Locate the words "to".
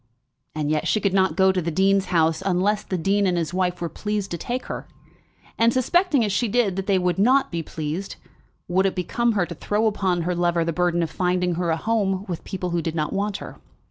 1.51-1.61, 4.31-4.37, 9.45-9.53